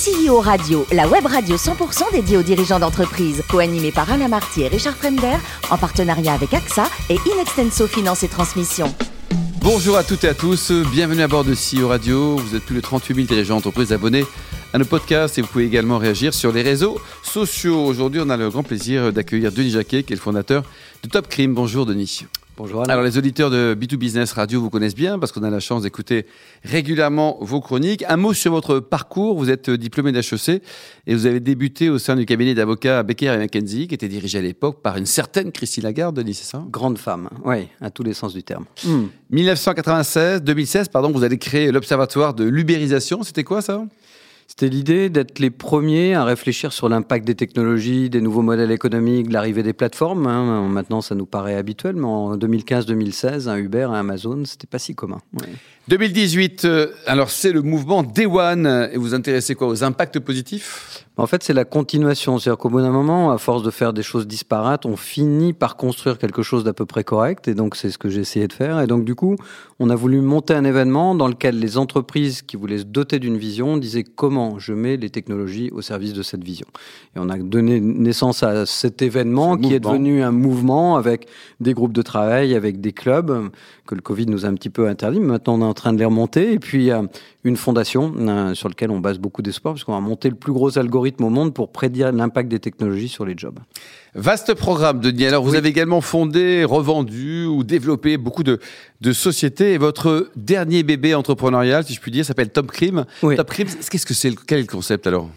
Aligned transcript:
CEO 0.00 0.40
Radio, 0.40 0.86
la 0.92 1.06
web 1.06 1.26
radio 1.26 1.56
100% 1.56 2.10
dédiée 2.12 2.38
aux 2.38 2.42
dirigeants 2.42 2.78
d'entreprise, 2.78 3.42
co-animée 3.50 3.92
par 3.92 4.10
Alain 4.10 4.28
Marty 4.28 4.62
et 4.62 4.68
Richard 4.68 4.96
Fremder, 4.96 5.36
en 5.68 5.76
partenariat 5.76 6.32
avec 6.32 6.54
AXA 6.54 6.88
et 7.10 7.18
Inextenso 7.30 7.86
Finance 7.86 8.22
et 8.22 8.28
Transmission. 8.28 8.86
Bonjour 9.60 9.98
à 9.98 10.02
toutes 10.02 10.24
et 10.24 10.28
à 10.28 10.32
tous, 10.32 10.72
bienvenue 10.90 11.20
à 11.20 11.28
bord 11.28 11.44
de 11.44 11.52
CEO 11.52 11.88
Radio. 11.88 12.36
Vous 12.36 12.56
êtes 12.56 12.64
plus 12.64 12.76
de 12.76 12.80
38 12.80 13.14
000 13.14 13.26
dirigeants 13.26 13.56
d'entreprise 13.56 13.92
abonnés 13.92 14.24
à 14.72 14.78
nos 14.78 14.86
podcasts 14.86 15.36
et 15.36 15.42
vous 15.42 15.48
pouvez 15.48 15.66
également 15.66 15.98
réagir 15.98 16.32
sur 16.32 16.50
les 16.50 16.62
réseaux 16.62 16.98
sociaux. 17.22 17.84
Aujourd'hui, 17.84 18.22
on 18.24 18.30
a 18.30 18.38
le 18.38 18.48
grand 18.48 18.62
plaisir 18.62 19.12
d'accueillir 19.12 19.52
Denis 19.52 19.72
Jacquet, 19.72 20.02
qui 20.02 20.14
est 20.14 20.16
le 20.16 20.22
fondateur 20.22 20.62
de 21.02 21.10
Top 21.10 21.28
Crime. 21.28 21.52
Bonjour 21.52 21.84
Denis. 21.84 22.24
Bonjour 22.60 22.82
Alors 22.90 23.02
les 23.02 23.16
auditeurs 23.16 23.48
de 23.48 23.74
B2 23.74 23.96
Business 23.96 24.32
Radio 24.32 24.60
vous 24.60 24.68
connaissent 24.68 24.94
bien 24.94 25.18
parce 25.18 25.32
qu'on 25.32 25.44
a 25.44 25.48
la 25.48 25.60
chance 25.60 25.84
d'écouter 25.84 26.26
régulièrement 26.62 27.38
vos 27.40 27.62
chroniques. 27.62 28.04
Un 28.06 28.18
mot 28.18 28.34
sur 28.34 28.52
votre 28.52 28.80
parcours. 28.80 29.38
Vous 29.38 29.48
êtes 29.48 29.70
diplômé 29.70 30.12
d'HEC 30.12 30.62
et 31.06 31.14
vous 31.14 31.24
avez 31.24 31.40
débuté 31.40 31.88
au 31.88 31.96
sein 31.96 32.16
du 32.16 32.26
cabinet 32.26 32.52
d'avocats 32.52 33.02
Becker 33.02 33.32
et 33.32 33.38
McKenzie 33.38 33.88
qui 33.88 33.94
était 33.94 34.08
dirigé 34.08 34.40
à 34.40 34.42
l'époque 34.42 34.82
par 34.82 34.98
une 34.98 35.06
certaine 35.06 35.52
Christine 35.52 35.84
Lagarde, 35.84 36.16
Denis, 36.16 36.34
c'est 36.34 36.44
ça? 36.44 36.62
Grande 36.68 36.98
femme, 36.98 37.30
oui, 37.46 37.66
à 37.80 37.88
tous 37.88 38.02
les 38.02 38.12
sens 38.12 38.34
du 38.34 38.42
terme. 38.42 38.66
1996, 39.30 40.42
2016, 40.42 40.88
pardon, 40.88 41.12
vous 41.12 41.24
allez 41.24 41.38
créer 41.38 41.72
l'Observatoire 41.72 42.34
de 42.34 42.44
l'ubérisation. 42.44 43.22
C'était 43.22 43.42
quoi 43.42 43.62
ça? 43.62 43.86
C'était 44.50 44.68
l'idée 44.68 45.10
d'être 45.10 45.38
les 45.38 45.50
premiers 45.50 46.14
à 46.14 46.24
réfléchir 46.24 46.72
sur 46.72 46.88
l'impact 46.88 47.24
des 47.24 47.36
technologies, 47.36 48.10
des 48.10 48.20
nouveaux 48.20 48.42
modèles 48.42 48.72
économiques, 48.72 49.28
de 49.28 49.32
l'arrivée 49.32 49.62
des 49.62 49.72
plateformes. 49.72 50.26
hein. 50.26 50.66
Maintenant, 50.66 51.00
ça 51.00 51.14
nous 51.14 51.24
paraît 51.24 51.54
habituel, 51.54 51.94
mais 51.94 52.06
en 52.06 52.36
2015-2016, 52.36 53.48
un 53.48 53.56
Uber 53.58 53.88
et 53.92 53.96
Amazon, 53.96 54.44
c'était 54.44 54.66
pas 54.66 54.80
si 54.80 54.96
commun. 54.96 55.20
2018, 55.90 56.66
euh, 56.66 56.86
alors 57.04 57.30
c'est 57.30 57.50
le 57.50 57.62
mouvement 57.62 58.04
Day 58.04 58.24
One 58.24 58.88
et 58.92 58.96
vous 58.96 59.02
vous 59.02 59.14
intéressez 59.14 59.56
quoi 59.56 59.66
aux 59.66 59.82
impacts 59.82 60.20
positifs? 60.20 61.04
En 61.20 61.26
fait, 61.26 61.42
c'est 61.42 61.52
la 61.52 61.66
continuation. 61.66 62.38
C'est-à-dire 62.38 62.56
qu'au 62.56 62.70
bout 62.70 62.80
d'un 62.80 62.92
moment, 62.92 63.30
à 63.30 63.36
force 63.36 63.62
de 63.62 63.70
faire 63.70 63.92
des 63.92 64.02
choses 64.02 64.26
disparates, 64.26 64.86
on 64.86 64.96
finit 64.96 65.52
par 65.52 65.76
construire 65.76 66.16
quelque 66.16 66.42
chose 66.42 66.64
d'à 66.64 66.72
peu 66.72 66.86
près 66.86 67.04
correct. 67.04 67.46
Et 67.46 67.54
donc, 67.54 67.76
c'est 67.76 67.90
ce 67.90 67.98
que 67.98 68.08
j'ai 68.08 68.22
essayé 68.22 68.48
de 68.48 68.54
faire. 68.54 68.80
Et 68.80 68.86
donc, 68.86 69.04
du 69.04 69.14
coup, 69.14 69.36
on 69.80 69.90
a 69.90 69.96
voulu 69.96 70.22
monter 70.22 70.54
un 70.54 70.64
événement 70.64 71.14
dans 71.14 71.28
lequel 71.28 71.58
les 71.58 71.76
entreprises 71.76 72.40
qui 72.40 72.56
voulaient 72.56 72.78
se 72.78 72.84
doter 72.84 73.18
d'une 73.18 73.36
vision 73.36 73.76
disaient 73.76 74.04
comment 74.04 74.58
je 74.58 74.72
mets 74.72 74.96
les 74.96 75.10
technologies 75.10 75.70
au 75.72 75.82
service 75.82 76.14
de 76.14 76.22
cette 76.22 76.42
vision? 76.42 76.66
Et 77.14 77.18
on 77.18 77.28
a 77.28 77.36
donné 77.36 77.80
naissance 77.80 78.42
à 78.42 78.64
cet 78.64 79.02
événement 79.02 79.58
qui 79.58 79.74
est 79.74 79.80
devenu 79.80 80.22
un 80.22 80.32
mouvement 80.32 80.96
avec 80.96 81.26
des 81.60 81.74
groupes 81.74 81.92
de 81.92 82.02
travail, 82.02 82.54
avec 82.54 82.80
des 82.80 82.92
clubs 82.92 83.50
que 83.86 83.94
le 83.94 84.00
Covid 84.00 84.26
nous 84.26 84.46
a 84.46 84.48
un 84.48 84.54
petit 84.54 84.70
peu 84.70 84.88
interdit. 84.88 85.20
Mais 85.20 85.26
maintenant, 85.26 85.58
on 85.58 85.60
est 85.60 85.68
en 85.68 85.74
train 85.80 85.92
de 85.92 85.98
les 85.98 86.04
remonter. 86.04 86.52
Et 86.52 86.58
puis, 86.58 86.90
euh, 86.90 87.02
une 87.44 87.56
fondation 87.56 88.12
euh, 88.18 88.54
sur 88.54 88.68
laquelle 88.68 88.90
on 88.90 89.00
base 89.00 89.18
beaucoup 89.18 89.42
d'espoir, 89.42 89.74
puisqu'on 89.74 89.92
va 89.92 90.00
monter 90.00 90.28
le 90.28 90.36
plus 90.36 90.52
gros 90.52 90.78
algorithme 90.78 91.24
au 91.24 91.30
monde 91.30 91.52
pour 91.54 91.72
prédire 91.72 92.12
l'impact 92.12 92.48
des 92.48 92.58
technologies 92.60 93.08
sur 93.08 93.24
les 93.24 93.34
jobs. 93.36 93.58
Vaste 94.14 94.54
programme, 94.54 95.00
Denis. 95.00 95.26
Alors, 95.26 95.42
vous 95.44 95.52
Oui. 95.52 95.56
avez 95.56 95.68
également 95.68 96.00
fondé, 96.00 96.64
revendu 96.64 97.46
ou 97.46 97.64
développé 97.64 98.16
beaucoup 98.16 98.42
de, 98.42 98.58
de 99.00 99.12
sociétés. 99.12 99.72
Et 99.72 99.78
votre 99.78 100.30
dernier 100.36 100.82
bébé 100.82 101.14
entrepreneurial, 101.14 101.84
si 101.84 101.94
je 101.94 102.00
puis 102.00 102.10
dire, 102.10 102.24
s'appelle 102.24 102.50
Top 102.50 102.70
Crime. 102.70 103.04
Oui. 103.22 103.36
Top 103.36 103.48
Crime, 103.50 103.68
qu'est-ce 103.90 104.06
que 104.06 104.14
c'est 104.14 104.32
Quel 104.46 104.58
est 104.58 104.62
le 104.62 104.66
concept 104.68 105.06
alors? 105.06 105.28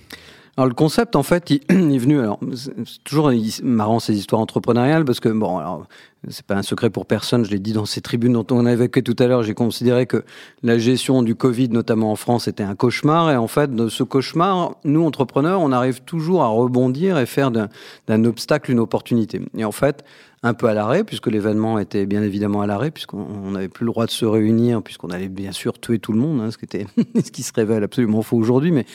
Alors 0.56 0.68
le 0.68 0.76
concept, 0.76 1.16
en 1.16 1.24
fait, 1.24 1.50
il, 1.50 1.62
est 1.70 1.98
venu. 1.98 2.20
Alors 2.20 2.40
c'est 2.56 3.04
toujours 3.04 3.32
marrant 3.64 4.00
ces 4.00 4.16
histoires 4.16 4.40
entrepreneuriales 4.40 5.04
parce 5.04 5.20
que 5.20 5.30
bon, 5.30 5.58
alors 5.58 5.88
c'est 6.30 6.46
pas 6.46 6.56
un 6.56 6.62
secret 6.62 6.92
pour 6.92 7.08
personne. 7.08 7.44
Je 7.44 7.50
l'ai 7.50 7.60
dit 7.60 7.74
dans 7.74 7.86
ces 7.86 8.02
tribunes 8.02 8.34
dont 8.34 8.46
on 8.52 8.68
a 8.68 8.72
évoqué 8.72 9.02
tout 9.02 9.16
à 9.18 9.26
l'heure. 9.26 9.42
J'ai 9.42 9.56
considéré 9.56 10.06
que 10.06 10.24
la 10.62 10.78
gestion 10.78 11.24
du 11.24 11.34
Covid, 11.34 11.70
notamment 11.70 12.12
en 12.12 12.16
France, 12.16 12.48
était 12.48 12.64
un 12.64 12.76
cauchemar. 12.76 13.32
Et 13.32 13.36
en 13.36 13.48
fait, 13.48 13.74
de 13.76 13.90
ce 13.90 14.04
cauchemar, 14.04 14.76
nous 14.84 15.04
entrepreneurs, 15.04 15.60
on 15.60 15.72
arrive 15.72 16.02
toujours 16.02 16.44
à 16.44 16.48
rebondir 16.48 17.18
et 17.18 17.26
faire 17.26 17.50
d'un 17.50 18.24
obstacle 18.26 18.72
une 18.72 18.80
opportunité. 18.80 19.42
Et 19.58 19.66
en 19.66 19.72
fait, 19.72 20.06
un 20.44 20.54
peu 20.54 20.68
à 20.68 20.74
l'arrêt, 20.74 21.06
puisque 21.06 21.28
l'événement 21.28 21.80
était 21.80 22.06
bien 22.06 22.22
évidemment 22.22 22.62
à 22.62 22.68
l'arrêt, 22.68 22.92
puisqu'on 22.92 23.26
on 23.46 23.52
n'avait 23.52 23.70
plus 23.70 23.86
le 23.86 23.92
droit 23.92 24.06
de 24.06 24.12
se 24.12 24.26
réunir, 24.26 24.84
puisqu'on 24.84 25.10
allait 25.10 25.30
bien 25.30 25.54
sûr 25.54 25.80
tuer 25.80 26.00
tout 26.00 26.12
le 26.12 26.20
monde, 26.20 26.42
hein, 26.42 26.52
ce, 26.52 26.58
qui 26.58 26.66
était, 26.66 26.86
ce 27.16 27.32
qui 27.32 27.44
se 27.44 27.54
révèle 27.54 27.84
absolument 27.84 28.22
faux 28.22 28.38
aujourd'hui, 28.38 28.72
mais 28.72 28.86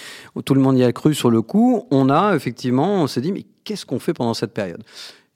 tout 0.45 0.55
le 0.55 0.61
monde 0.61 0.77
y 0.77 0.85
a 0.85 0.93
cru 0.93 1.15
sur 1.15 1.31
le 1.31 1.41
coup. 1.41 1.87
On 1.91 2.11
a 2.11 2.35
effectivement, 2.37 3.03
on 3.03 3.07
s'est 3.07 3.23
dit, 3.23 3.33
mais 3.33 3.47
qu'est-ce 3.65 3.87
qu'on 3.87 3.99
fait 3.99 4.13
pendant 4.13 4.35
cette 4.35 4.53
période? 4.53 4.83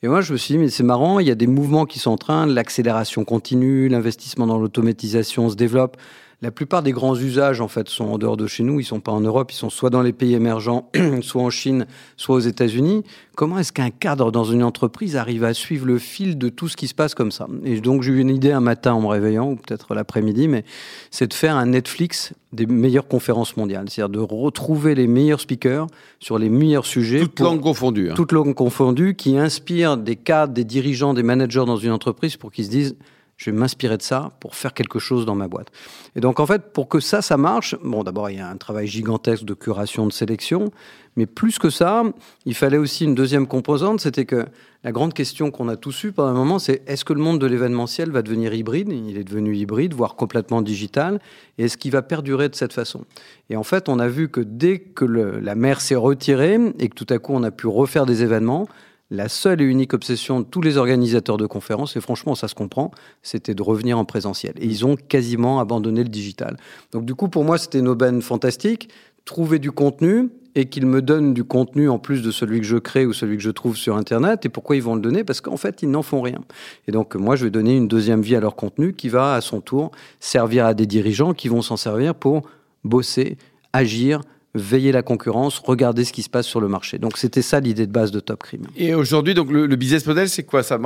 Et 0.03 0.09
moi, 0.09 0.21
je 0.21 0.33
me 0.33 0.37
suis 0.39 0.55
dit, 0.55 0.59
mais 0.59 0.69
c'est 0.69 0.83
marrant, 0.83 1.19
il 1.19 1.28
y 1.28 1.31
a 1.31 1.34
des 1.34 1.47
mouvements 1.47 1.87
qui 1.87 1.99
sont 1.99 2.11
en 2.11 2.17
train, 2.17 2.44
l'accélération 2.44 3.25
continue, 3.25 3.89
l'investissement 3.89 4.47
dans 4.47 4.59
l'automatisation 4.59 5.49
se 5.49 5.55
développe. 5.55 5.97
La 6.43 6.51
plupart 6.51 6.83
des 6.83 6.91
grands 6.91 7.15
usages, 7.15 7.61
en 7.61 7.69
fait, 7.69 7.89
sont 7.89 8.05
en 8.07 8.19
dehors 8.19 8.37
de 8.37 8.49
chez 8.49 8.65
nous. 8.65 8.81
Ils 8.81 8.85
sont 8.85 8.99
pas 8.99 9.13
en 9.13 9.21
Europe. 9.21 9.53
Ils 9.53 9.57
sont 9.57 9.71
soit 9.71 9.91
dans 9.91 10.03
les 10.03 10.13
pays 10.13 10.35
émergents, 10.35 10.91
soit 11.23 11.41
en 11.43 11.51
Chine, 11.51 11.87
soit 12.17 12.35
aux 12.35 12.41
États-Unis. 12.41 13.05
Comment 13.37 13.59
est-ce 13.61 13.73
qu'un 13.73 13.91
cadre 13.91 14.33
dans 14.33 14.43
une 14.43 14.65
entreprise 14.65 15.15
arrive 15.17 15.45
à 15.45 15.55
suivre 15.55 15.87
le 15.87 15.99
fil 15.99 16.37
de 16.37 16.49
tout 16.49 16.67
ce 16.69 16.77
qui 16.77 16.89
se 16.89 16.95
passe 16.95 17.15
comme 17.15 17.31
ça? 17.31 17.47
Et 17.65 17.81
donc, 17.81 18.03
j'ai 18.03 18.11
eu 18.11 18.19
une 18.19 18.29
idée 18.29 18.51
un 18.51 18.61
matin 18.61 18.93
en 18.95 19.01
me 19.01 19.07
réveillant, 19.07 19.51
ou 19.53 19.55
peut-être 19.57 19.95
l'après-midi, 19.95 20.49
mais 20.49 20.65
c'est 21.13 21.29
de 21.29 21.35
faire 21.35 21.55
un 21.55 21.67
Netflix 21.67 22.33
des 22.53 22.67
meilleures 22.67 23.07
conférences 23.07 23.57
mondiales. 23.57 23.89
C'est-à-dire 23.89 24.09
de 24.11 24.19
retrouver 24.19 24.97
les 24.97 25.07
meilleurs 25.07 25.41
speakers 25.41 25.87
sur 26.19 26.39
les 26.39 26.49
meilleurs 26.49 26.87
sujets. 26.87 27.21
Toute 27.21 27.35
pour- 27.37 27.47
langue 27.47 27.61
confondue. 27.61 28.11
hein. 28.11 28.15
toutes 28.17 28.33
langues 28.33 28.55
confondues, 28.55 29.15
qui 29.15 29.39
inspirent 29.39 29.97
des 29.97 30.17
cadres, 30.17 30.53
des 30.53 30.65
dirigeants, 30.65 31.15
des 31.15 31.23
managers 31.23 31.65
dans 31.67 31.77
une 31.77 31.93
entreprise 31.93 32.37
pour 32.37 32.51
qu'ils 32.51 32.65
se 32.65 32.71
disent 32.71 32.97
je 33.37 33.50
vais 33.50 33.56
m'inspirer 33.56 33.97
de 33.97 34.03
ça 34.03 34.31
pour 34.41 34.54
faire 34.54 34.72
quelque 34.72 34.98
chose 34.98 35.26
dans 35.26 35.34
ma 35.34 35.48
boîte. 35.48 35.69
Et 36.15 36.20
donc 36.20 36.41
en 36.41 36.47
fait, 36.47 36.72
pour 36.72 36.88
que 36.88 37.00
ça, 37.00 37.22
ça 37.22 37.37
marche, 37.37 37.76
bon 37.82 38.04
d'abord 38.04 38.31
il 38.31 38.37
y 38.37 38.41
a 38.41 38.48
un 38.48 38.56
travail 38.56 38.87
gigantesque 38.87 39.44
de 39.44 39.54
curation, 39.54 40.06
de 40.06 40.12
sélection, 40.12 40.70
mais 41.16 41.26
plus 41.26 41.59
que 41.59 41.69
ça, 41.69 42.04
il 42.47 42.54
fallait 42.54 42.78
aussi 42.78 43.04
une 43.04 43.15
deuxième 43.15 43.47
composante, 43.47 44.00
c'était 44.00 44.25
que 44.25 44.47
la 44.82 44.93
grande 44.93 45.12
question 45.12 45.50
qu'on 45.50 45.69
a 45.69 45.76
tous 45.76 46.04
eue 46.04 46.12
pendant 46.12 46.31
un 46.31 46.34
moment, 46.34 46.59
c'est 46.59 46.82
est-ce 46.87 47.04
que 47.04 47.12
le 47.12 47.20
monde 47.20 47.38
de 47.38 47.47
l'événementiel 47.47 48.10
va 48.10 48.22
devenir 48.22 48.54
hybride? 48.54 48.91
Il 48.91 49.16
est 49.19 49.25
devenu 49.25 49.54
hybride, 49.54 49.94
voire 49.94 50.16
complètement 50.16 50.62
digital, 50.62 51.20
et 51.59 51.64
est-ce 51.64 51.76
qu'il 51.76 51.93
va 51.93 52.03
perdurer 52.03 52.49
de 52.49 52.54
cette 52.54 52.72
façon? 52.72 53.04
Et 53.50 53.56
en 53.56 53.62
fait, 53.62 53.88
on 53.88 53.99
a 53.99 54.09
vu 54.09 54.28
que 54.28 54.41
dès 54.41 54.78
que 54.78 55.04
la 55.04 55.54
mer 55.54 55.81
s'est 55.81 55.94
retirée 55.94 56.59
et 56.78 56.88
que 56.88 56.94
tout 56.94 57.06
à 57.10 57.19
coup 57.19 57.32
on 57.34 57.43
a 57.43 57.50
pu 57.50 57.66
refaire 57.66 58.06
des 58.06 58.22
événements, 58.22 58.66
la 59.12 59.28
seule 59.28 59.61
et 59.61 59.65
unique 59.65 59.93
obsession 59.93 60.41
de 60.41 60.47
tous 60.47 60.62
les 60.62 60.78
organisateurs 60.78 61.37
de 61.37 61.47
conférences, 61.47 61.97
et 61.97 62.00
franchement 62.00 62.34
ça 62.34 62.49
se 62.49 62.55
comprend, 62.55 62.91
c'était 63.23 63.55
de 63.55 63.62
revenir 63.62 63.99
en 63.99 64.06
présentiel. 64.06 64.55
Et 64.59 64.65
ils 64.65 64.87
ont 64.87 64.97
quasiment 64.97 65.61
abandonné 65.61 66.03
le 66.03 66.09
digital. 66.09 66.56
Donc 66.93 67.05
du 67.05 67.15
coup, 67.15 67.28
pour 67.28 67.45
moi, 67.45 67.59
c'était 67.59 67.81
une 67.81 67.89
aubaine 67.89 68.23
fantastique, 68.23 68.89
trouver 69.27 69.59
du 69.59 69.71
contenu 69.71 70.31
et 70.55 70.65
qu'ils 70.67 70.87
me 70.87 71.03
donnent 71.03 71.34
du 71.34 71.45
contenu 71.45 71.91
en 71.91 71.99
plus 71.99 72.23
de 72.23 72.31
celui 72.31 72.61
que 72.61 72.67
je 72.67 72.78
crée 72.78 73.05
ou 73.05 73.12
celui 73.12 73.37
que 73.37 73.43
je 73.43 73.50
trouve 73.50 73.77
sur 73.77 73.97
Internet. 73.97 74.47
Et 74.47 74.49
pourquoi 74.49 74.77
ils 74.77 74.83
vont 74.83 74.95
le 74.95 75.03
donner? 75.03 75.25
Parce 75.25 75.43
qu'en 75.43 75.59
fait, 75.59 75.83
ils 75.83 75.91
n'en 75.91 76.03
font 76.03 76.23
rien. 76.23 76.41
Et 76.89 76.93
donc, 76.93 77.15
moi, 77.15 77.37
je 77.37 77.44
vais 77.44 77.50
donner 77.50 77.77
une 77.77 77.89
deuxième 77.89 78.23
vie 78.23 78.34
à 78.34 78.41
leur 78.41 78.56
contenu 78.56 78.94
qui 78.94 79.11
va, 79.11 79.34
à 79.34 79.41
son 79.43 79.61
tour, 79.61 79.93
servir 80.21 80.67
à 80.67 80.75
des 80.75 80.87
dirigeants 80.87 81.34
qui 81.34 81.49
vont 81.49 81.62
s'en 81.62 81.77
servir 81.77 82.15
pour 82.15 82.43
bosser, 82.83 83.37
agir, 83.73 84.23
veiller 84.55 84.93
la 84.93 85.03
concurrence, 85.03 85.59
regarder 85.59 86.05
ce 86.05 86.13
qui 86.13 86.23
se 86.23 86.29
passe 86.29 86.47
sur 86.47 86.61
le 86.61 86.69
marché. 86.69 86.99
Donc, 86.99 87.17
c'était 87.17 87.41
ça 87.43 87.59
l'idée 87.61 87.87
de 87.87 87.93
base 87.93 88.11
de 88.11 88.21
Top 88.21 88.43
Crime. 88.43 88.67
Et 88.77 88.95
aujourd'hui, 88.95 89.33
donc 89.35 89.51
le, 89.51 89.67
le 89.67 89.77
business 89.77 90.07
model, 90.07 90.29
c'est 90.29 90.43
quoi? 90.43 90.63
Ça 90.63 90.79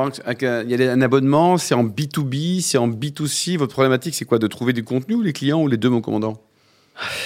un- 0.44 0.62
Il 0.62 0.71
y 0.71 0.84
a 0.84 0.93
un 0.93 1.00
abonnement, 1.03 1.59
c'est 1.59 1.75
en 1.75 1.84
B2B, 1.84 2.60
c'est 2.60 2.78
en 2.78 2.88
B2C. 2.88 3.56
Votre 3.56 3.72
problématique, 3.72 4.15
c'est 4.15 4.25
quoi? 4.25 4.38
De 4.38 4.47
trouver 4.47 4.72
du 4.72 4.84
contenu 4.84 5.16
ou 5.16 5.22
les 5.22 5.32
clients 5.32 5.60
ou 5.62 5.69
les 5.69 5.76
deux, 5.76 5.91
mon 5.91 6.00
commandant? 6.00 6.41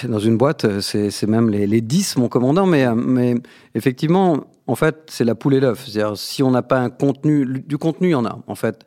Dans 0.03 0.19
une 0.19 0.37
boîte, 0.37 0.65
euh, 0.65 0.81
c'est 0.81 1.11
c'est 1.13 1.29
même 1.29 1.49
les, 1.49 1.67
les 1.69 1.81
10, 1.81 2.17
mon 2.17 2.29
commandant, 2.29 2.67
mais, 2.67 2.85
euh, 2.87 2.95
mais 2.97 3.35
effectivement, 3.77 4.45
en 4.67 4.75
fait, 4.75 4.97
c'est 5.09 5.25
la 5.25 5.35
poule 5.37 5.55
et 5.55 5.61
l'œuf. 5.61 5.85
C'est-à-dire, 5.87 6.17
si 6.17 6.43
on 6.43 6.51
n'a 6.51 6.63
pas 6.63 6.81
un 6.81 6.91
contenu, 6.91 7.47
du 7.67 7.79
contenu, 7.79 8.09
il 8.09 8.13
y 8.13 8.15
en 8.17 8.25
a, 8.25 8.39
en 8.47 8.55
fait. 8.57 8.85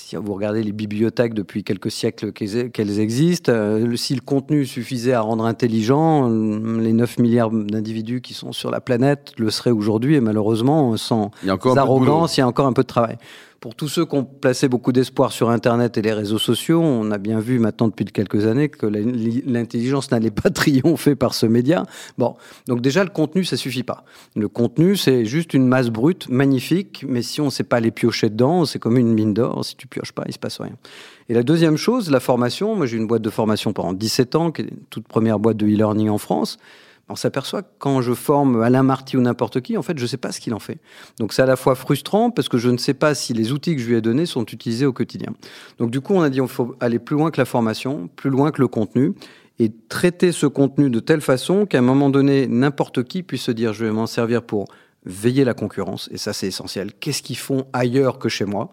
Si 0.00 0.16
vous 0.16 0.32
regardez 0.32 0.62
les 0.62 0.72
bibliothèques 0.72 1.34
depuis 1.34 1.64
quelques 1.64 1.90
siècles 1.90 2.32
qu'elles 2.32 2.70
qu'elles 2.70 3.00
existent, 3.00 3.52
euh, 3.52 3.96
si 3.96 4.14
le 4.14 4.20
contenu 4.20 4.64
suffisait 4.64 5.12
à 5.12 5.20
rendre 5.20 5.44
intelligent, 5.44 6.30
euh, 6.30 6.80
les 6.80 6.92
9 6.92 7.18
milliards 7.18 7.50
d'individus 7.50 8.20
qui 8.20 8.32
sont 8.32 8.52
sur 8.52 8.70
la 8.70 8.80
planète 8.80 9.32
le 9.36 9.50
seraient 9.50 9.72
aujourd'hui, 9.72 10.14
et 10.14 10.20
malheureusement, 10.20 10.96
sans 10.96 11.30
arrogance, 11.76 12.36
il 12.36 12.40
y 12.40 12.42
a 12.42 12.46
encore 12.46 12.66
un 12.66 12.72
peu 12.72 12.82
de 12.82 12.86
travail. 12.86 13.18
Pour 13.60 13.74
tous 13.74 13.88
ceux 13.88 14.06
qui 14.06 14.14
ont 14.14 14.24
placé 14.24 14.68
beaucoup 14.68 14.92
d'espoir 14.92 15.32
sur 15.32 15.50
Internet 15.50 15.98
et 15.98 16.02
les 16.02 16.12
réseaux 16.12 16.38
sociaux, 16.38 16.80
on 16.80 17.10
a 17.10 17.18
bien 17.18 17.40
vu 17.40 17.58
maintenant 17.58 17.88
depuis 17.88 18.04
quelques 18.04 18.46
années 18.46 18.68
que 18.68 18.86
l'intelligence 18.86 20.12
n'allait 20.12 20.30
pas 20.30 20.48
triompher 20.54 21.16
par 21.16 21.34
ce 21.34 21.44
média. 21.44 21.84
Bon, 22.18 22.36
donc 22.68 22.80
déjà 22.80 23.02
le 23.02 23.10
contenu, 23.10 23.44
ça 23.44 23.56
suffit 23.56 23.82
pas. 23.82 24.04
Le 24.36 24.46
contenu, 24.46 24.96
c'est 24.96 25.24
juste 25.24 25.54
une 25.54 25.66
masse 25.66 25.88
brute, 25.88 26.28
magnifique, 26.28 27.04
mais 27.08 27.20
si 27.20 27.40
on 27.40 27.46
ne 27.46 27.50
sait 27.50 27.64
pas 27.64 27.80
les 27.80 27.90
piocher 27.90 28.30
dedans, 28.30 28.64
c'est 28.64 28.78
comme 28.78 28.96
une 28.96 29.12
mine 29.12 29.34
d'or. 29.34 29.64
Si 29.64 29.74
tu 29.74 29.88
pioches 29.88 30.12
pas, 30.12 30.22
il 30.28 30.32
se 30.32 30.38
passe 30.38 30.60
rien. 30.60 30.76
Et 31.28 31.34
la 31.34 31.42
deuxième 31.42 31.76
chose, 31.76 32.12
la 32.12 32.20
formation. 32.20 32.76
Moi, 32.76 32.86
j'ai 32.86 32.96
une 32.96 33.08
boîte 33.08 33.22
de 33.22 33.30
formation 33.30 33.72
pendant 33.72 33.92
17 33.92 34.36
ans, 34.36 34.52
qui 34.52 34.62
est 34.62 34.70
toute 34.88 35.08
première 35.08 35.40
boîte 35.40 35.56
de 35.56 35.66
e-learning 35.66 36.10
en 36.10 36.18
France. 36.18 36.58
On 37.08 37.16
s'aperçoit 37.16 37.62
que 37.62 37.68
quand 37.78 38.02
je 38.02 38.12
forme 38.12 38.62
Alain 38.62 38.82
Marty 38.82 39.16
ou 39.16 39.20
n'importe 39.20 39.60
qui, 39.60 39.76
en 39.76 39.82
fait, 39.82 39.96
je 39.96 40.02
ne 40.02 40.08
sais 40.08 40.16
pas 40.16 40.32
ce 40.32 40.40
qu'il 40.40 40.54
en 40.54 40.58
fait. 40.58 40.78
Donc 41.18 41.32
c'est 41.32 41.42
à 41.42 41.46
la 41.46 41.56
fois 41.56 41.74
frustrant 41.74 42.30
parce 42.30 42.48
que 42.48 42.58
je 42.58 42.68
ne 42.68 42.76
sais 42.76 42.94
pas 42.94 43.14
si 43.14 43.32
les 43.32 43.52
outils 43.52 43.76
que 43.76 43.82
je 43.82 43.88
lui 43.88 43.96
ai 43.96 44.00
donnés 44.00 44.26
sont 44.26 44.44
utilisés 44.44 44.86
au 44.86 44.92
quotidien. 44.92 45.32
Donc 45.78 45.90
du 45.90 46.00
coup, 46.00 46.14
on 46.14 46.22
a 46.22 46.30
dit 46.30 46.38
il 46.38 46.48
faut 46.48 46.76
aller 46.80 46.98
plus 46.98 47.16
loin 47.16 47.30
que 47.30 47.40
la 47.40 47.46
formation, 47.46 48.08
plus 48.16 48.30
loin 48.30 48.50
que 48.50 48.60
le 48.60 48.68
contenu. 48.68 49.14
et 49.60 49.72
traiter 49.88 50.30
ce 50.30 50.46
contenu 50.46 50.88
de 50.88 51.00
telle 51.00 51.20
façon 51.20 51.66
qu'à 51.66 51.78
un 51.78 51.82
moment 51.82 52.10
donné, 52.10 52.46
n'importe 52.46 53.02
qui 53.02 53.24
puisse 53.24 53.42
se 53.42 53.50
dire 53.50 53.72
je 53.72 53.86
vais 53.86 53.90
m'en 53.90 54.06
servir 54.06 54.42
pour 54.42 54.68
veiller 55.08 55.44
la 55.44 55.54
concurrence, 55.54 56.08
et 56.12 56.18
ça 56.18 56.32
c'est 56.32 56.46
essentiel. 56.46 56.92
Qu'est-ce 56.92 57.22
qu'ils 57.22 57.38
font 57.38 57.66
ailleurs 57.72 58.18
que 58.18 58.28
chez 58.28 58.44
moi? 58.44 58.70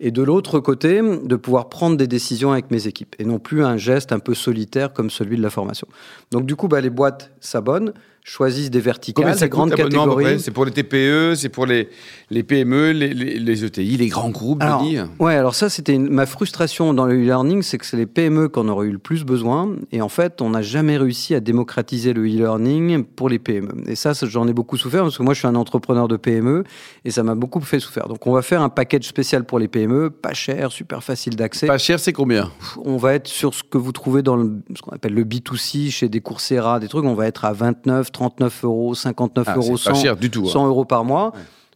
Et 0.00 0.10
de 0.10 0.22
l'autre 0.22 0.58
côté, 0.58 1.00
de 1.00 1.36
pouvoir 1.36 1.68
prendre 1.68 1.96
des 1.96 2.08
décisions 2.08 2.50
avec 2.50 2.70
mes 2.70 2.88
équipes, 2.88 3.14
et 3.18 3.24
non 3.24 3.38
plus 3.38 3.64
un 3.64 3.76
geste 3.76 4.10
un 4.10 4.18
peu 4.18 4.34
solitaire 4.34 4.92
comme 4.92 5.10
celui 5.10 5.36
de 5.36 5.42
la 5.42 5.50
formation. 5.50 5.86
Donc 6.32 6.46
du 6.46 6.56
coup, 6.56 6.66
bah, 6.66 6.80
les 6.80 6.90
boîtes 6.90 7.30
s'abonnent, 7.38 7.92
choisissent 8.26 8.70
des 8.70 8.80
verticales, 8.80 9.38
des 9.38 9.48
grandes 9.50 9.74
catégories. 9.74 10.40
C'est 10.40 10.50
pour 10.50 10.64
les 10.64 10.72
TPE, 10.72 11.34
c'est 11.36 11.50
pour 11.50 11.66
les, 11.66 11.90
les 12.30 12.42
PME, 12.42 12.92
les, 12.92 13.12
les, 13.12 13.64
ETI, 13.64 13.98
les 13.98 14.08
grands 14.08 14.30
groupes, 14.30 14.62
alors, 14.62 14.82
Ouais, 15.20 15.34
alors 15.34 15.54
ça, 15.54 15.68
c'était 15.68 15.98
ma 15.98 16.24
frustration 16.24 16.94
dans 16.94 17.04
le 17.04 17.16
e-learning, 17.16 17.62
c'est 17.62 17.76
que 17.76 17.84
c'est 17.84 17.98
les 17.98 18.06
PME 18.06 18.48
qu'on 18.48 18.68
aurait 18.68 18.86
eu 18.86 18.92
le 18.92 18.98
plus 18.98 19.24
besoin. 19.24 19.76
Et 19.92 20.00
en 20.00 20.08
fait, 20.08 20.40
on 20.40 20.50
n'a 20.50 20.62
jamais 20.62 20.96
réussi 20.96 21.34
à 21.34 21.40
démocratiser 21.40 22.14
le 22.14 22.22
e-learning 22.22 23.04
pour 23.04 23.28
les 23.28 23.38
PME. 23.38 23.84
Et 23.86 23.94
ça, 23.94 24.12
j'en 24.22 24.48
ai 24.48 24.54
beaucoup 24.54 24.78
souffert 24.78 25.02
parce 25.02 25.18
que 25.18 25.22
moi, 25.22 25.34
je 25.34 25.40
suis 25.40 25.48
un 25.48 25.54
entrepreneur 25.54 26.08
de 26.08 26.16
PME 26.16 26.64
et 27.04 27.10
ça 27.10 27.22
m'a 27.22 27.34
beaucoup 27.34 27.60
fait 27.60 27.78
souffrir. 27.78 28.08
Donc, 28.08 28.26
on 28.26 28.32
va 28.32 28.40
faire 28.40 28.62
un 28.62 28.70
package 28.70 29.04
spécial 29.04 29.44
pour 29.44 29.58
les 29.58 29.68
PME, 29.68 30.08
pas 30.08 30.32
cher, 30.32 30.72
super 30.72 31.04
facile 31.04 31.36
d'accès. 31.36 31.66
Pas 31.66 31.76
cher, 31.76 32.00
c'est 32.00 32.14
combien? 32.14 32.50
On 32.86 32.96
va 32.96 33.12
être 33.12 33.28
sur 33.28 33.52
ce 33.52 33.62
que 33.62 33.76
vous 33.76 33.92
trouvez 33.92 34.22
dans 34.22 34.36
le, 34.36 34.62
ce 34.74 34.80
qu'on 34.80 34.92
appelle 34.92 35.12
le 35.12 35.24
B2C 35.24 35.90
chez 35.90 36.08
des 36.08 36.22
Coursera, 36.22 36.80
des 36.80 36.88
trucs. 36.88 37.04
On 37.04 37.14
va 37.14 37.26
être 37.26 37.44
à 37.44 37.52
29, 37.52 38.12
39 38.14 38.64
euros, 38.64 38.94
59 38.94 39.46
ah, 39.46 39.56
euros, 39.56 39.76
100, 39.76 39.94
cher 39.96 40.16
du 40.16 40.30
tout, 40.30 40.46
100 40.46 40.64
hein. 40.64 40.68
euros 40.68 40.86
par 40.86 41.04
mois. 41.04 41.32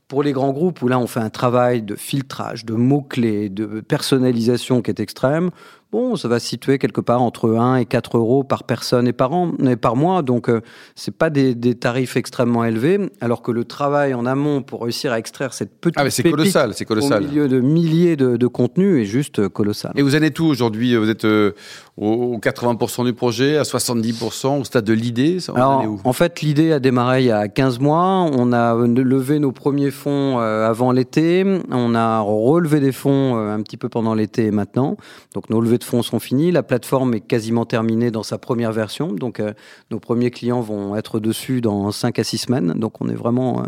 Pour 0.06 0.22
les 0.22 0.32
grands 0.32 0.52
groupes, 0.52 0.80
où 0.80 0.88
là 0.88 0.98
on 0.98 1.06
fait 1.06 1.20
un 1.20 1.28
travail 1.28 1.82
de 1.82 1.94
filtrage, 1.94 2.64
de 2.64 2.72
mots-clés, 2.72 3.50
de 3.50 3.82
personnalisation 3.82 4.80
qui 4.80 4.90
est 4.90 5.00
extrême, 5.00 5.50
bon, 5.92 6.16
ça 6.16 6.28
va 6.28 6.38
se 6.38 6.46
situer 6.46 6.78
quelque 6.78 7.00
part 7.00 7.22
entre 7.22 7.54
1 7.54 7.76
et 7.76 7.86
4 7.86 8.18
euros 8.18 8.44
par 8.44 8.64
personne 8.64 9.08
et 9.08 9.12
par 9.12 9.32
an, 9.32 9.52
et 9.66 9.76
par 9.76 9.96
mois. 9.96 10.22
Donc, 10.22 10.48
euh, 10.48 10.60
c'est 10.94 11.14
pas 11.14 11.30
des, 11.30 11.54
tarifs 11.74 12.16
extrêmement 12.16 12.64
élevés, 12.64 13.10
alors 13.20 13.42
que 13.42 13.52
le 13.52 13.64
travail 13.64 14.14
en 14.14 14.26
amont 14.26 14.62
pour 14.62 14.82
réussir 14.82 15.12
à 15.12 15.18
extraire 15.18 15.52
cette 15.52 15.80
petite 15.80 15.98
ah, 15.98 16.10
c'est 16.10 16.22
colossal, 16.22 16.72
c'est 16.74 16.84
colossal. 16.84 17.22
au 17.22 17.26
milieu 17.26 17.48
de 17.48 17.60
milliers 17.60 18.16
de, 18.16 18.46
contenus 18.46 19.02
est 19.02 19.04
juste 19.04 19.38
euh, 19.38 19.48
colossal. 19.48 19.92
Et 19.94 20.02
vous 20.02 20.16
en 20.16 20.22
êtes 20.22 20.34
tout 20.34 20.46
aujourd'hui? 20.46 20.96
Vous 20.96 21.10
êtes 21.10 21.24
euh, 21.24 21.52
au 21.96 22.38
80% 22.38 23.04
du 23.04 23.12
projet, 23.12 23.58
à 23.58 23.62
70%, 23.62 24.60
au 24.60 24.64
stade 24.64 24.84
de 24.84 24.92
l'idée 24.92 25.38
En 25.48 26.12
fait, 26.12 26.40
l'idée 26.40 26.72
a 26.72 26.80
démarré 26.80 27.22
il 27.22 27.26
y 27.26 27.32
a 27.32 27.48
15 27.48 27.78
mois. 27.78 28.28
On 28.32 28.52
a 28.52 28.74
levé 28.74 29.38
nos 29.38 29.52
premiers 29.52 29.90
fonds 29.90 30.38
avant 30.38 30.92
l'été. 30.92 31.44
On 31.70 31.94
a 31.94 32.20
relevé 32.20 32.80
des 32.80 32.92
fonds 32.92 33.36
un 33.36 33.60
petit 33.62 33.76
peu 33.76 33.88
pendant 33.88 34.14
l'été 34.14 34.46
et 34.46 34.50
maintenant. 34.50 34.96
Donc, 35.34 35.50
nos 35.50 35.60
levées 35.60 35.77
de 35.78 35.84
fonds 35.84 36.02
sont 36.02 36.18
finis. 36.18 36.52
La 36.52 36.62
plateforme 36.62 37.14
est 37.14 37.20
quasiment 37.20 37.64
terminée 37.64 38.10
dans 38.10 38.22
sa 38.22 38.38
première 38.38 38.72
version. 38.72 39.12
Donc, 39.12 39.40
euh, 39.40 39.52
nos 39.90 39.98
premiers 39.98 40.30
clients 40.30 40.60
vont 40.60 40.96
être 40.96 41.20
dessus 41.20 41.60
dans 41.60 41.90
5 41.90 42.18
à 42.18 42.24
6 42.24 42.38
semaines. 42.38 42.74
Donc, 42.76 43.00
on 43.00 43.08
est 43.08 43.14
vraiment 43.14 43.60
euh, 43.60 43.62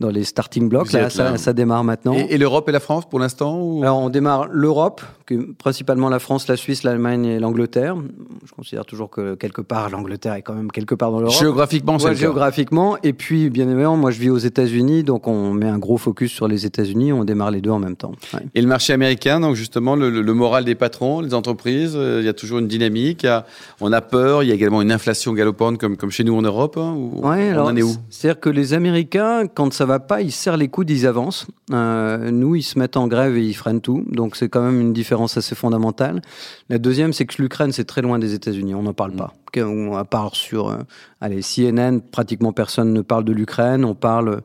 dans 0.00 0.10
les 0.10 0.24
starting 0.24 0.68
blocks. 0.68 0.92
Là, 0.92 1.10
ça, 1.10 1.52
démarre 1.52 1.84
maintenant. 1.84 2.14
Et, 2.14 2.38
l'Europe 2.38 2.68
et 2.68 2.72
la 2.72 2.80
France 2.80 3.08
pour 3.08 3.18
l'instant 3.18 3.80
Alors, 3.82 3.98
on 3.98 4.10
démarre 4.10 4.48
l'Europe, 4.50 5.02
principalement 5.58 6.08
la 6.08 6.18
France, 6.18 6.48
la 6.48 6.56
Suisse, 6.56 6.82
l'Allemagne 6.82 7.24
et 7.24 7.38
l'Angleterre. 7.38 7.96
Je 8.44 8.52
considère 8.52 8.84
toujours 8.84 9.10
que 9.10 9.34
quelque 9.34 9.62
part, 9.62 9.90
l'Angleterre 9.90 10.34
est 10.34 10.42
quand 10.42 10.54
même 10.54 10.70
quelque 10.70 10.94
part 10.94 11.10
dans 11.10 11.20
l'Europe. 11.20 11.38
Géographiquement, 11.38 11.98
c'est 11.98 12.14
Géographiquement. 12.14 12.96
Et 13.02 13.12
puis, 13.12 13.50
bien 13.50 13.68
évidemment, 13.68 13.96
moi, 13.96 14.10
je 14.10 14.20
vis 14.20 14.30
aux 14.30 14.38
États-Unis. 14.38 15.02
Donc, 15.02 15.26
on 15.26 15.52
met 15.52 15.68
un 15.68 15.78
gros 15.78 15.96
focus 15.98 16.30
sur 16.30 16.46
les 16.46 16.66
États-Unis. 16.66 17.12
On 17.12 17.24
démarre 17.24 17.50
les 17.50 17.60
deux 17.60 17.70
en 17.70 17.78
même 17.78 17.96
temps. 17.96 18.12
Et 18.54 18.60
le 18.60 18.68
marché 18.68 18.92
américain, 18.92 19.40
donc 19.40 19.54
justement, 19.54 19.96
le, 19.96 20.10
le 20.10 20.34
moral 20.34 20.64
des 20.64 20.74
patrons, 20.74 21.20
les 21.20 21.34
entreprises 21.34 21.94
euh, 21.96 22.20
il 22.20 22.26
y 22.26 22.28
a 22.28 22.32
toujours 22.32 22.58
une 22.58 22.68
dynamique, 22.68 23.26
on 23.80 23.92
a 23.92 24.00
peur, 24.00 24.42
il 24.42 24.48
y 24.48 24.52
a 24.52 24.54
également 24.54 24.82
une 24.82 24.92
inflation 24.92 25.32
galopante 25.32 25.78
comme, 25.78 25.96
comme 25.96 26.10
chez 26.10 26.24
nous 26.24 26.36
en 26.36 26.42
Europe. 26.42 26.76
Hein, 26.76 26.94
ouais, 26.96 27.52
on 27.56 27.62
en 27.62 27.76
est 27.76 27.82
où? 27.82 27.94
C'est-à-dire 28.10 28.40
que 28.40 28.50
les 28.50 28.74
Américains, 28.74 29.46
quand 29.46 29.72
ça 29.72 29.86
va 29.86 29.98
pas, 29.98 30.20
ils 30.20 30.32
serrent 30.32 30.56
les 30.56 30.68
coudes, 30.68 30.90
ils 30.90 31.06
avancent. 31.06 31.46
Euh, 31.72 32.30
nous, 32.30 32.56
ils 32.56 32.62
se 32.62 32.78
mettent 32.78 32.96
en 32.96 33.08
grève 33.08 33.36
et 33.36 33.44
ils 33.44 33.54
freinent 33.54 33.80
tout. 33.80 34.04
Donc 34.10 34.36
c'est 34.36 34.48
quand 34.48 34.62
même 34.62 34.80
une 34.80 34.92
différence 34.92 35.36
assez 35.36 35.54
fondamentale. 35.54 36.22
La 36.68 36.78
deuxième, 36.78 37.12
c'est 37.12 37.26
que 37.26 37.40
l'Ukraine, 37.40 37.72
c'est 37.72 37.84
très 37.84 38.02
loin 38.02 38.18
des 38.18 38.33
États-Unis, 38.34 38.74
on 38.74 38.82
n'en 38.82 38.94
parle 38.94 39.12
mm. 39.12 39.16
pas. 39.16 39.34
À 39.96 40.04
part 40.04 40.34
sur 40.34 40.68
euh, 40.68 40.78
allez, 41.20 41.40
CNN, 41.40 42.00
pratiquement 42.00 42.52
personne 42.52 42.92
ne 42.92 43.02
parle 43.02 43.24
de 43.24 43.32
l'Ukraine. 43.32 43.84
On 43.84 43.94
parle 43.94 44.42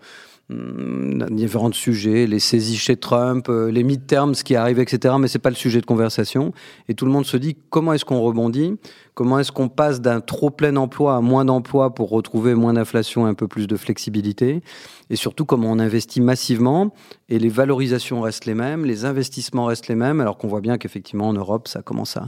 Hum, 0.52 1.28
différents 1.30 1.72
sujets, 1.72 2.26
les 2.26 2.40
saisies 2.40 2.78
chez 2.78 2.98
Trump, 2.98 3.50
euh, 3.50 3.70
les 3.70 3.84
midterms 3.84 4.34
qui 4.34 4.56
arrivent, 4.56 4.80
etc. 4.80 5.14
Mais 5.20 5.28
c'est 5.28 5.38
pas 5.38 5.52
le 5.52 5.56
sujet 5.56 5.80
de 5.80 5.86
conversation. 5.86 6.54
Et 6.88 6.96
tout 6.96 7.06
le 7.06 7.12
monde 7.12 7.28
se 7.28 7.38
dit 7.38 7.56
comment 7.70 7.94
est-ce 7.94 8.04
qu'on 8.04 8.20
rebondit? 8.20 8.76
Comment 9.20 9.38
est-ce 9.38 9.52
qu'on 9.52 9.68
passe 9.68 10.00
d'un 10.00 10.22
trop 10.22 10.50
plein 10.50 10.78
emploi 10.78 11.18
à 11.18 11.20
moins 11.20 11.44
d'emploi 11.44 11.94
pour 11.94 12.10
retrouver 12.10 12.56
moins 12.56 12.72
d'inflation 12.72 13.28
et 13.28 13.30
un 13.30 13.34
peu 13.34 13.50
plus 13.50 13.68
de 13.68 13.76
flexibilité 13.76 14.62
Et 15.10 15.18
surtout, 15.18 15.44
comment 15.44 15.70
on 15.70 15.80
investit 15.80 16.22
massivement 16.22 16.94
et 17.28 17.38
les 17.38 17.50
valorisations 17.50 18.22
restent 18.22 18.46
les 18.46 18.54
mêmes, 18.54 18.86
les 18.86 19.04
investissements 19.04 19.66
restent 19.66 19.90
les 19.90 19.96
mêmes, 19.96 20.22
alors 20.22 20.38
qu'on 20.38 20.48
voit 20.48 20.62
bien 20.62 20.78
qu'effectivement 20.78 21.28
en 21.28 21.34
Europe, 21.34 21.68
ça 21.68 21.82
commence 21.82 22.16
à, 22.16 22.28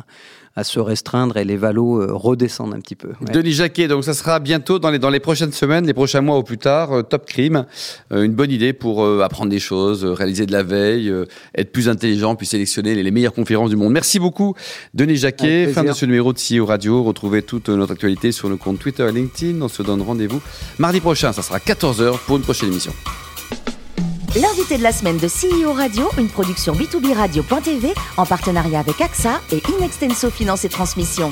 à 0.56 0.64
se 0.64 0.80
restreindre 0.80 1.38
et 1.38 1.46
les 1.46 1.56
valos 1.56 2.02
euh, 2.02 2.08
redescendent 2.12 2.74
un 2.74 2.80
petit 2.80 2.96
peu. 2.96 3.10
Denis 3.34 3.54
Jacquet, 3.54 3.88
donc 3.88 4.04
ça 4.04 4.14
sera 4.14 4.40
bientôt 4.40 4.80
dans 4.80 4.90
les, 4.90 5.00
dans 5.00 5.10
les 5.10 5.22
prochaines 5.22 5.54
semaines, 5.54 5.88
les 5.88 5.94
prochains 5.94 6.20
mois 6.20 6.36
au 6.36 6.44
plus 6.44 6.58
tard, 6.58 6.92
euh, 6.92 7.02
Top 7.04 7.26
Crime, 7.26 7.66
euh, 8.12 8.24
une 8.24 8.34
bonne 8.34 8.52
idée 8.52 8.74
pour 8.74 9.06
apprendre 9.22 9.50
des 9.50 9.60
choses, 9.60 10.04
réaliser 10.04 10.46
de 10.46 10.52
la 10.52 10.64
veille, 10.64 11.12
être 11.56 11.72
plus 11.72 11.88
intelligent, 11.88 12.36
puis 12.36 12.46
sélectionner 12.46 12.96
les, 12.96 13.12
meilleures 13.12 13.34
conférences 13.34 13.70
du 13.70 13.76
monde. 13.76 13.94
Merci 13.94 14.20
beaucoup, 14.20 14.56
Denis 14.94 15.18
Jacquet. 15.18 15.68
Fin 15.68 15.84
de 15.84 15.92
ce 15.92 16.06
numéro 16.06 16.34
de 16.34 16.40
CEO 16.40 16.66
Radio. 16.66 16.81
Retrouvez 16.90 17.44
toute 17.44 17.70
notre 17.70 17.94
actualité 17.94 18.32
sur 18.32 18.50
le 18.50 18.58
compte 18.58 18.80
Twitter 18.80 19.08
et 19.08 19.12
LinkedIn. 19.12 19.62
On 19.62 19.68
se 19.68 19.84
donne 19.84 20.02
rendez-vous 20.02 20.42
mardi 20.80 21.00
prochain, 21.00 21.34
ça 21.34 21.42
sera 21.42 21.60
14h 21.60 22.18
pour 22.26 22.38
une 22.38 22.44
prochaine 22.44 22.70
émission. 22.70 22.94
L'invité 24.36 24.78
de 24.78 24.84
la 24.84 24.94
semaine 24.94 25.18
de 25.18 25.28
CEO 25.28 25.74
Radio, 25.74 26.08
une 26.18 26.30
production 26.30 26.74
B2B 26.74 27.14
Radio.tv 27.14 27.94
en 28.16 28.26
partenariat 28.26 28.80
avec 28.80 29.02
AXA 29.02 29.42
et 29.52 29.62
Inextenso 29.78 30.30
Finance 30.30 30.64
et 30.64 30.70
Transmission. 30.70 31.30